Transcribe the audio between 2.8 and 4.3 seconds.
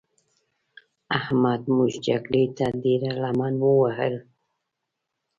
ډېره لمن ووهل.